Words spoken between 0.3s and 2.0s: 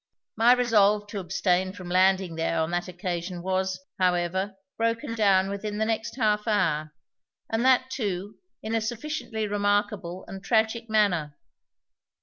My resolve to abstain from